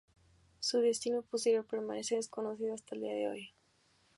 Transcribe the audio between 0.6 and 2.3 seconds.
destino posterior permanece